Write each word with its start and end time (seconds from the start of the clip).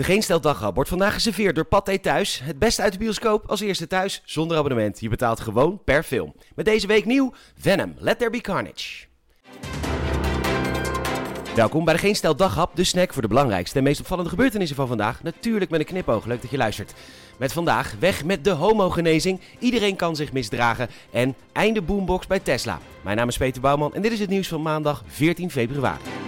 De 0.00 0.06
Geen 0.06 0.22
Stel 0.22 0.40
Daghap 0.40 0.74
wordt 0.74 0.90
vandaag 0.90 1.14
geserveerd 1.14 1.54
door 1.54 1.64
Pathé 1.64 1.98
Thuis. 1.98 2.40
Het 2.44 2.58
beste 2.58 2.82
uit 2.82 2.92
de 2.92 2.98
bioscoop 2.98 3.44
als 3.46 3.60
eerste 3.60 3.86
thuis, 3.86 4.22
zonder 4.24 4.56
abonnement. 4.56 5.00
Je 5.00 5.08
betaalt 5.08 5.40
gewoon 5.40 5.80
per 5.84 6.02
film. 6.02 6.34
Met 6.54 6.64
deze 6.64 6.86
week 6.86 7.04
nieuw 7.04 7.32
Venom, 7.58 7.94
Let 7.98 8.18
There 8.18 8.30
Be 8.30 8.40
Carnage. 8.40 9.06
Welkom 11.54 11.84
bij 11.84 11.94
de 11.94 12.00
Geen 12.00 12.14
Stel 12.14 12.36
Daghap, 12.36 12.76
de 12.76 12.84
snack 12.84 13.12
voor 13.12 13.22
de 13.22 13.28
belangrijkste 13.28 13.78
en 13.78 13.84
meest 13.84 14.00
opvallende 14.00 14.30
gebeurtenissen 14.30 14.76
van 14.76 14.88
vandaag. 14.88 15.22
Natuurlijk 15.22 15.70
met 15.70 15.80
een 15.80 15.86
knipoog, 15.86 16.24
leuk 16.24 16.42
dat 16.42 16.50
je 16.50 16.56
luistert. 16.56 16.94
Met 17.36 17.52
vandaag 17.52 17.94
weg 17.98 18.24
met 18.24 18.44
de 18.44 18.50
homogenezing, 18.50 19.40
iedereen 19.58 19.96
kan 19.96 20.16
zich 20.16 20.32
misdragen 20.32 20.88
en 21.12 21.34
einde 21.52 21.82
boombox 21.82 22.26
bij 22.26 22.40
Tesla. 22.40 22.78
Mijn 23.02 23.16
naam 23.16 23.28
is 23.28 23.36
Peter 23.36 23.60
Bouwman 23.60 23.94
en 23.94 24.02
dit 24.02 24.12
is 24.12 24.20
het 24.20 24.30
nieuws 24.30 24.48
van 24.48 24.62
maandag 24.62 25.02
14 25.06 25.50
februari. 25.50 26.19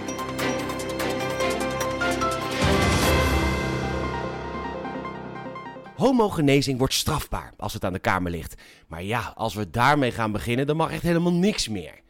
Homogenezing 6.03 6.77
wordt 6.77 6.93
strafbaar 6.93 7.53
als 7.57 7.73
het 7.73 7.85
aan 7.85 7.93
de 7.93 7.99
Kamer 7.99 8.31
ligt. 8.31 8.61
Maar 8.87 9.03
ja, 9.03 9.33
als 9.35 9.53
we 9.53 9.69
daarmee 9.69 10.11
gaan 10.11 10.31
beginnen, 10.31 10.67
dan 10.67 10.75
mag 10.75 10.91
echt 10.91 11.03
helemaal 11.03 11.33
niks 11.33 11.67
meer. 11.67 12.01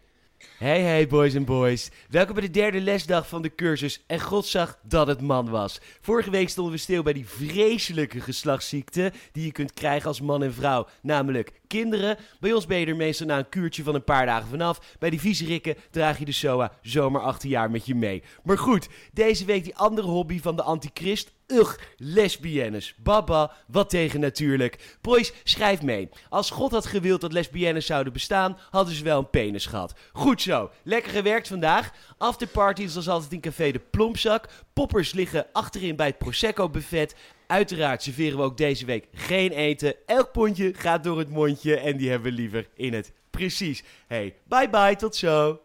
Hey 0.57 0.81
hey 0.81 1.07
boys 1.07 1.33
en 1.33 1.45
boys, 1.45 1.89
welkom 2.09 2.33
bij 2.33 2.43
de 2.43 2.51
derde 2.51 2.81
lesdag 2.81 3.27
van 3.27 3.41
de 3.41 3.55
cursus 3.55 4.03
en 4.07 4.21
God 4.21 4.45
zag 4.45 4.79
dat 4.83 5.07
het 5.07 5.21
man 5.21 5.49
was. 5.49 5.81
Vorige 6.01 6.29
week 6.29 6.49
stonden 6.49 6.73
we 6.73 6.79
stil 6.79 7.03
bij 7.03 7.13
die 7.13 7.29
vreselijke 7.29 8.21
geslachtsziekte 8.21 9.11
die 9.31 9.45
je 9.45 9.51
kunt 9.51 9.73
krijgen 9.73 10.07
als 10.07 10.21
man 10.21 10.43
en 10.43 10.53
vrouw, 10.53 10.87
namelijk 11.01 11.51
kinderen. 11.79 12.17
Bij 12.39 12.53
ons 12.53 12.65
ben 12.65 12.79
je 12.79 12.85
er 12.85 12.95
meestal 12.95 13.27
na 13.27 13.37
een 13.37 13.49
kuurtje 13.49 13.83
van 13.83 13.95
een 13.95 14.03
paar 14.03 14.25
dagen 14.25 14.49
vanaf. 14.49 14.95
Bij 14.99 15.09
die 15.09 15.19
viezerikken 15.19 15.75
draag 15.91 16.19
je 16.19 16.25
de 16.25 16.31
SOA 16.31 16.71
zomaar 16.81 17.21
18 17.21 17.49
jaar 17.49 17.71
met 17.71 17.85
je 17.85 17.95
mee. 17.95 18.23
Maar 18.43 18.57
goed, 18.57 18.87
deze 19.13 19.45
week 19.45 19.63
die 19.63 19.75
andere 19.75 20.07
hobby 20.07 20.41
van 20.41 20.55
de 20.55 20.63
antichrist. 20.63 21.31
Ugh, 21.47 21.77
lesbiennes. 21.97 22.95
Baba, 23.03 23.51
wat 23.67 23.89
tegen 23.89 24.19
natuurlijk. 24.19 24.97
Boys, 25.01 25.33
schrijf 25.43 25.81
mee. 25.81 26.09
Als 26.29 26.49
God 26.49 26.71
had 26.71 26.85
gewild 26.85 27.21
dat 27.21 27.33
lesbiennes 27.33 27.85
zouden 27.85 28.13
bestaan, 28.13 28.57
hadden 28.69 28.93
ze 28.93 29.03
wel 29.03 29.19
een 29.19 29.29
penis 29.29 29.65
gehad. 29.65 29.93
Goed 30.13 30.41
zo, 30.41 30.69
lekker 30.83 31.11
gewerkt 31.11 31.47
vandaag. 31.47 31.91
Afterparty 32.17 32.81
is 32.81 33.07
altijd 33.07 33.31
in 33.31 33.41
café 33.41 33.71
de 33.71 33.79
Plompzak. 33.79 34.47
Poppers 34.73 35.13
liggen 35.13 35.45
achterin 35.51 35.95
bij 35.95 36.07
het 36.07 36.17
Prosecco 36.17 36.69
buffet. 36.69 37.15
Uiteraard 37.47 38.03
serveren 38.03 38.37
we 38.37 38.43
ook 38.43 38.57
deze 38.57 38.85
week 38.85 39.07
geen 39.13 39.51
eten. 39.51 39.95
Elk 40.05 40.31
pondje 40.31 40.73
gaat 40.73 41.03
door 41.03 41.17
het 41.17 41.29
mondje 41.29 41.75
en 41.77 41.97
die 41.97 42.09
hebben 42.09 42.31
we 42.31 42.37
liever 42.37 42.67
in 42.75 42.93
het 42.93 43.11
precies. 43.29 43.83
Hey, 44.07 44.35
bye 44.47 44.69
bye, 44.69 44.95
tot 44.95 45.15
zo. 45.15 45.59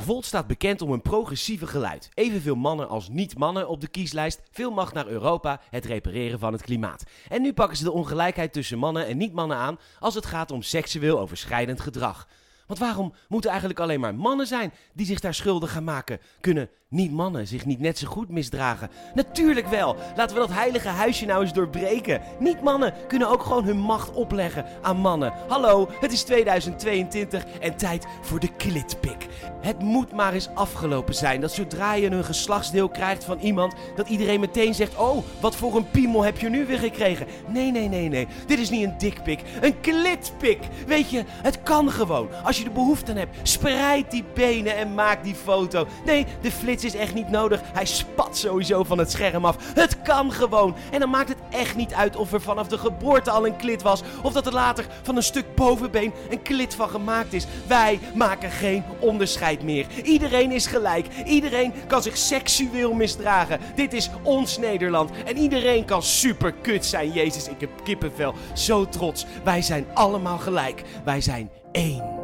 Volt 0.00 0.24
staat 0.24 0.46
bekend 0.46 0.82
om 0.82 0.92
een 0.92 1.02
progressieve 1.02 1.66
geluid. 1.66 2.08
Evenveel 2.14 2.54
mannen 2.54 2.88
als 2.88 3.08
niet-mannen 3.08 3.68
op 3.68 3.80
de 3.80 3.88
kieslijst. 3.88 4.42
Veel 4.50 4.70
macht 4.70 4.94
naar 4.94 5.06
Europa, 5.06 5.60
het 5.70 5.84
repareren 5.84 6.38
van 6.38 6.52
het 6.52 6.62
klimaat. 6.62 7.04
En 7.28 7.42
nu 7.42 7.52
pakken 7.52 7.76
ze 7.76 7.84
de 7.84 7.92
ongelijkheid 7.92 8.52
tussen 8.52 8.78
mannen 8.78 9.06
en 9.06 9.16
niet-mannen 9.16 9.56
aan 9.56 9.78
als 9.98 10.14
het 10.14 10.26
gaat 10.26 10.50
om 10.50 10.62
seksueel 10.62 11.20
overschrijdend 11.20 11.80
gedrag. 11.80 12.28
Want 12.70 12.82
waarom 12.82 13.12
moeten 13.28 13.50
eigenlijk 13.50 13.80
alleen 13.80 14.00
maar 14.00 14.14
mannen 14.14 14.46
zijn 14.46 14.72
die 14.92 15.06
zich 15.06 15.20
daar 15.20 15.34
schuldig 15.34 15.72
gaan 15.72 15.84
maken? 15.84 16.20
Kunnen 16.40 16.68
niet-mannen 16.88 17.46
zich 17.46 17.66
niet 17.66 17.80
net 17.80 17.98
zo 17.98 18.06
goed 18.06 18.28
misdragen? 18.28 18.90
Natuurlijk 19.14 19.66
wel! 19.66 19.96
Laten 20.16 20.36
we 20.36 20.42
dat 20.42 20.52
heilige 20.52 20.88
huisje 20.88 21.26
nou 21.26 21.42
eens 21.42 21.52
doorbreken. 21.52 22.20
Niet-mannen 22.38 22.94
kunnen 23.08 23.28
ook 23.28 23.42
gewoon 23.42 23.64
hun 23.64 23.78
macht 23.78 24.12
opleggen 24.12 24.64
aan 24.82 24.96
mannen. 24.96 25.32
Hallo, 25.48 25.88
het 26.00 26.12
is 26.12 26.22
2022 26.22 27.44
en 27.60 27.76
tijd 27.76 28.06
voor 28.22 28.40
de 28.40 28.54
klitpik. 28.56 29.26
Het 29.60 29.78
moet 29.78 30.12
maar 30.12 30.32
eens 30.32 30.48
afgelopen 30.54 31.14
zijn 31.14 31.40
dat 31.40 31.52
zodra 31.52 31.94
je 31.94 32.10
een 32.10 32.24
geslachtsdeel 32.24 32.88
krijgt 32.88 33.24
van 33.24 33.38
iemand, 33.38 33.74
dat 33.96 34.08
iedereen 34.08 34.40
meteen 34.40 34.74
zegt: 34.74 34.96
Oh, 34.96 35.24
wat 35.40 35.56
voor 35.56 35.76
een 35.76 35.90
piemel 35.90 36.22
heb 36.22 36.38
je 36.38 36.48
nu 36.48 36.66
weer 36.66 36.78
gekregen? 36.78 37.26
Nee, 37.48 37.70
nee, 37.70 37.88
nee, 37.88 38.08
nee. 38.08 38.28
Dit 38.46 38.58
is 38.58 38.70
niet 38.70 38.84
een 38.84 38.98
dikpik, 38.98 39.42
een 39.60 39.80
klitpik. 39.80 40.58
Weet 40.86 41.10
je, 41.10 41.24
het 41.26 41.62
kan 41.62 41.90
gewoon. 41.90 42.28
Als 42.44 42.58
je 42.58 42.59
de 42.64 42.70
behoefte 42.70 43.10
aan 43.10 43.16
hebt, 43.16 43.36
spreid 43.42 44.10
die 44.10 44.24
benen 44.34 44.76
en 44.76 44.94
maak 44.94 45.24
die 45.24 45.34
foto. 45.34 45.86
Nee, 46.04 46.26
de 46.40 46.50
flits 46.50 46.84
is 46.84 46.94
echt 46.94 47.14
niet 47.14 47.30
nodig. 47.30 47.60
Hij 47.72 47.86
spat 47.86 48.36
sowieso 48.36 48.84
van 48.84 48.98
het 48.98 49.10
scherm 49.10 49.44
af. 49.44 49.56
Het 49.74 50.02
kan 50.02 50.32
gewoon. 50.32 50.76
En 50.90 51.00
dan 51.00 51.10
maakt 51.10 51.28
het 51.28 51.38
echt 51.50 51.76
niet 51.76 51.94
uit 51.94 52.16
of 52.16 52.32
er 52.32 52.40
vanaf 52.40 52.68
de 52.68 52.78
geboorte 52.78 53.30
al 53.30 53.46
een 53.46 53.56
klit 53.56 53.82
was, 53.82 54.02
of 54.22 54.32
dat 54.32 54.46
er 54.46 54.52
later 54.52 54.86
van 55.02 55.16
een 55.16 55.22
stuk 55.22 55.54
bovenbeen 55.54 56.12
een 56.30 56.42
klit 56.42 56.74
van 56.74 56.88
gemaakt 56.88 57.32
is. 57.32 57.46
Wij 57.66 57.98
maken 58.14 58.50
geen 58.50 58.84
onderscheid 58.98 59.62
meer. 59.62 59.86
Iedereen 60.02 60.52
is 60.52 60.66
gelijk. 60.66 61.06
Iedereen 61.24 61.72
kan 61.86 62.02
zich 62.02 62.16
seksueel 62.16 62.92
misdragen. 62.92 63.60
Dit 63.74 63.92
is 63.92 64.10
ons 64.22 64.58
Nederland. 64.58 65.10
En 65.24 65.36
iedereen 65.36 65.84
kan 65.84 66.02
super 66.02 66.52
kut 66.52 66.86
zijn. 66.86 67.12
Jezus, 67.12 67.48
ik 67.48 67.60
heb 67.60 67.70
kippenvel. 67.84 68.34
Zo 68.54 68.88
trots. 68.88 69.26
Wij 69.44 69.62
zijn 69.62 69.86
allemaal 69.94 70.38
gelijk. 70.38 70.82
Wij 71.04 71.20
zijn 71.20 71.50
één. 71.72 72.19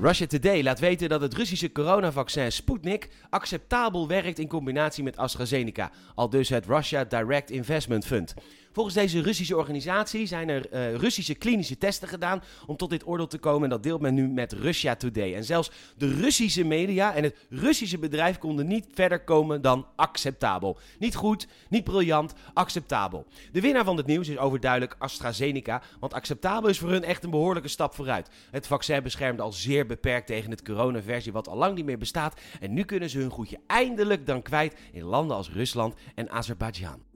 Russia 0.00 0.26
Today 0.26 0.62
laat 0.62 0.78
weten 0.78 1.08
dat 1.08 1.20
het 1.20 1.34
Russische 1.34 1.72
coronavaccin 1.72 2.52
Sputnik 2.52 3.08
acceptabel 3.30 4.08
werkt 4.08 4.38
in 4.38 4.48
combinatie 4.48 5.04
met 5.04 5.16
AstraZeneca, 5.16 5.90
al 6.14 6.30
dus 6.30 6.48
het 6.48 6.66
Russia 6.66 7.04
Direct 7.04 7.50
Investment 7.50 8.06
Fund. 8.06 8.34
Volgens 8.78 8.98
deze 8.98 9.22
Russische 9.22 9.56
organisatie 9.56 10.26
zijn 10.26 10.48
er 10.48 10.72
uh, 10.72 10.94
Russische 10.94 11.34
klinische 11.34 11.78
testen 11.78 12.08
gedaan 12.08 12.42
om 12.66 12.76
tot 12.76 12.90
dit 12.90 13.06
oordeel 13.06 13.26
te 13.26 13.38
komen. 13.38 13.62
En 13.62 13.68
dat 13.68 13.82
deelt 13.82 14.00
men 14.00 14.14
nu 14.14 14.28
met 14.28 14.52
Russia 14.52 14.96
Today. 14.96 15.34
En 15.34 15.44
zelfs 15.44 15.70
de 15.96 16.14
Russische 16.14 16.64
media 16.64 17.14
en 17.14 17.22
het 17.22 17.36
Russische 17.48 17.98
bedrijf 17.98 18.38
konden 18.38 18.66
niet 18.66 18.86
verder 18.94 19.24
komen 19.24 19.62
dan 19.62 19.86
acceptabel. 19.96 20.78
Niet 20.98 21.14
goed, 21.14 21.46
niet 21.68 21.84
briljant, 21.84 22.34
acceptabel. 22.54 23.26
De 23.52 23.60
winnaar 23.60 23.84
van 23.84 23.96
dit 23.96 24.06
nieuws 24.06 24.28
is 24.28 24.38
overduidelijk 24.38 24.96
AstraZeneca. 24.98 25.82
Want 26.00 26.14
acceptabel 26.14 26.68
is 26.68 26.78
voor 26.78 26.90
hun 26.90 27.04
echt 27.04 27.24
een 27.24 27.30
behoorlijke 27.30 27.68
stap 27.68 27.94
vooruit. 27.94 28.30
Het 28.50 28.66
vaccin 28.66 29.02
beschermt 29.02 29.40
al 29.40 29.52
zeer 29.52 29.86
beperkt 29.86 30.26
tegen 30.26 30.50
het 30.50 30.62
coronaversie 30.62 31.32
wat 31.32 31.48
al 31.48 31.56
lang 31.56 31.74
niet 31.74 31.84
meer 31.84 31.98
bestaat. 31.98 32.40
En 32.60 32.72
nu 32.72 32.84
kunnen 32.84 33.10
ze 33.10 33.18
hun 33.18 33.30
goedje 33.30 33.60
eindelijk 33.66 34.26
dan 34.26 34.42
kwijt 34.42 34.76
in 34.92 35.04
landen 35.04 35.36
als 35.36 35.50
Rusland 35.50 35.94
en 36.14 36.30
Azerbeidzjan. 36.30 37.07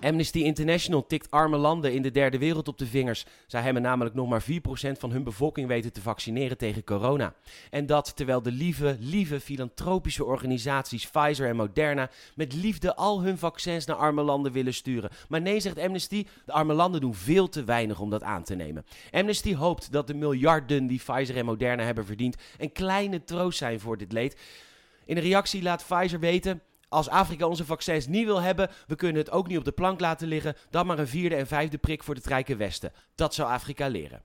Amnesty 0.00 0.38
International 0.38 1.06
tikt 1.06 1.30
arme 1.30 1.56
landen 1.56 1.92
in 1.92 2.02
de 2.02 2.10
derde 2.10 2.38
wereld 2.38 2.68
op 2.68 2.78
de 2.78 2.86
vingers. 2.86 3.24
Zij 3.46 3.62
hebben 3.62 3.82
namelijk 3.82 4.14
nog 4.14 4.28
maar 4.28 4.42
4% 4.42 4.46
van 4.98 5.10
hun 5.10 5.24
bevolking 5.24 5.68
weten 5.68 5.92
te 5.92 6.00
vaccineren 6.00 6.58
tegen 6.58 6.84
corona. 6.84 7.34
En 7.70 7.86
dat 7.86 8.16
terwijl 8.16 8.42
de 8.42 8.52
lieve, 8.52 8.96
lieve 9.00 9.40
filantropische 9.40 10.24
organisaties 10.24 11.10
Pfizer 11.10 11.48
en 11.48 11.56
Moderna 11.56 12.10
met 12.34 12.52
liefde 12.52 12.96
al 12.96 13.22
hun 13.22 13.38
vaccins 13.38 13.84
naar 13.84 13.96
arme 13.96 14.22
landen 14.22 14.52
willen 14.52 14.74
sturen. 14.74 15.10
Maar 15.28 15.40
nee, 15.40 15.60
zegt 15.60 15.78
Amnesty, 15.78 16.26
de 16.46 16.52
arme 16.52 16.74
landen 16.74 17.00
doen 17.00 17.14
veel 17.14 17.48
te 17.48 17.64
weinig 17.64 18.00
om 18.00 18.10
dat 18.10 18.22
aan 18.22 18.42
te 18.42 18.54
nemen. 18.54 18.84
Amnesty 19.10 19.54
hoopt 19.54 19.92
dat 19.92 20.06
de 20.06 20.14
miljarden 20.14 20.86
die 20.86 21.02
Pfizer 21.04 21.36
en 21.36 21.44
Moderna 21.44 21.82
hebben 21.82 22.06
verdiend 22.06 22.36
een 22.58 22.72
kleine 22.72 23.24
troost 23.24 23.58
zijn 23.58 23.80
voor 23.80 23.96
dit 23.96 24.12
leed. 24.12 24.36
In 25.04 25.16
een 25.16 25.22
reactie 25.22 25.62
laat 25.62 25.84
Pfizer 25.86 26.20
weten 26.20 26.62
als 26.90 27.08
Afrika 27.08 27.46
onze 27.46 27.64
vaccins 27.64 28.06
niet 28.06 28.24
wil 28.24 28.40
hebben, 28.40 28.70
we 28.86 28.94
kunnen 28.94 29.22
het 29.22 29.30
ook 29.30 29.48
niet 29.48 29.58
op 29.58 29.64
de 29.64 29.72
plank 29.72 30.00
laten 30.00 30.28
liggen, 30.28 30.54
dan 30.70 30.86
maar 30.86 30.98
een 30.98 31.08
vierde 31.08 31.34
en 31.34 31.46
vijfde 31.46 31.78
prik 31.78 32.02
voor 32.02 32.14
het 32.14 32.26
rijke 32.26 32.56
Westen. 32.56 32.92
Dat 33.14 33.34
zou 33.34 33.50
Afrika 33.50 33.88
leren. 33.88 34.22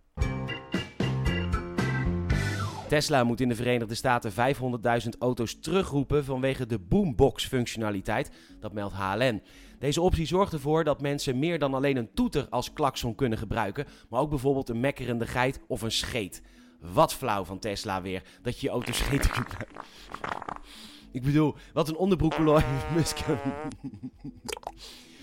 Tesla 2.88 3.24
moet 3.24 3.42
in 3.42 3.50
de 3.50 3.56
Verenigde 3.56 3.96
Staten 3.96 4.32
500.000 4.32 5.10
auto's 5.20 5.60
terugroepen 5.60 6.26
vanwege 6.26 6.66
de 6.66 6.80
boombox-functionaliteit. 6.80 8.32
Dat 8.60 8.74
meldt 8.74 8.94
HLN. 8.94 9.42
Deze 9.80 10.02
optie 10.02 10.26
zorgt 10.26 10.54
ervoor 10.54 10.84
dat 10.84 11.02
mensen 11.02 11.40
meer 11.40 11.60
dan 11.60 11.74
alleen 11.74 11.98
een 11.98 12.14
toeter 12.14 12.48
als 12.50 12.74
klakson 12.74 13.16
kunnen 13.16 13.38
gebruiken, 13.38 13.86
maar 14.10 14.20
ook 14.20 14.30
bijvoorbeeld 14.30 14.70
een 14.70 14.80
mekkerende 14.80 15.28
geit 15.28 15.60
of 15.68 15.82
een 15.82 15.92
scheet. 15.92 16.42
Wat 16.80 17.14
flauw 17.14 17.44
van 17.44 17.60
Tesla 17.60 18.02
weer, 18.02 18.22
dat 18.42 18.60
je 18.60 18.66
je 18.66 18.72
auto 18.72 18.92
scheten 18.92 19.32
kunt 19.32 19.56
ik 21.16 21.24
bedoel, 21.24 21.56
wat 21.74 21.90
een 21.90 21.96
onderbroekelooi 21.96 22.64
Musk. 22.96 23.18